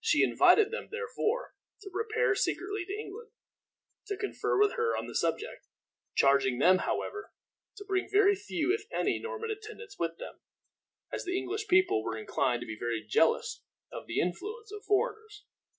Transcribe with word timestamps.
She 0.00 0.22
invited 0.22 0.70
them, 0.70 0.88
therefore, 0.90 1.54
to 1.82 1.90
repair 1.92 2.34
secretly 2.34 2.86
to 2.86 2.98
England, 2.98 3.32
to 4.06 4.16
confer 4.16 4.58
with 4.58 4.76
her 4.76 4.96
on 4.96 5.06
the 5.06 5.14
subject; 5.14 5.66
charging 6.14 6.58
them, 6.58 6.78
however, 6.78 7.34
to 7.76 7.84
bring 7.84 8.08
very 8.10 8.34
few, 8.34 8.72
if 8.72 8.86
any, 8.90 9.18
Norman 9.18 9.50
attendants 9.50 9.98
with 9.98 10.16
them, 10.16 10.40
as 11.12 11.26
the 11.26 11.36
English 11.36 11.68
people 11.68 12.02
were 12.02 12.16
inclined 12.16 12.62
to 12.62 12.66
be 12.66 12.78
very 12.80 13.04
jealous 13.06 13.62
of 13.92 14.06
the 14.06 14.20
influence 14.20 14.72
of 14.72 14.84
foreigners. 14.86 15.44